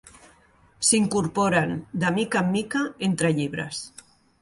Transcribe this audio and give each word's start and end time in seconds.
S'incorporen 0.87 1.77
de 2.05 2.13
mica 2.19 2.43
en 2.47 2.51
mica 2.59 2.85
entre 3.13 3.35
llibres. 3.41 3.89